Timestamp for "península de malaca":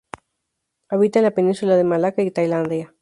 1.35-2.23